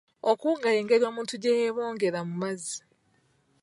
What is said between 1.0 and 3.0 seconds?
omuntu gye yeebongera mu mazzi.